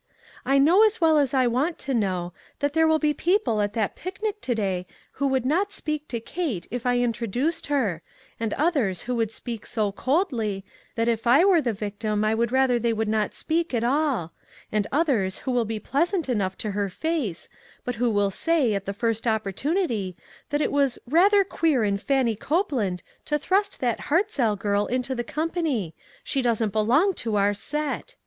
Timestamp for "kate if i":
6.19-6.97